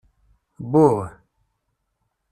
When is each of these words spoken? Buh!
Buh! 0.71 1.11